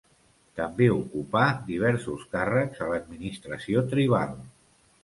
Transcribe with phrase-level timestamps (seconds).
[0.59, 4.39] També ocupà diversos càrrecs a l'administració tribal.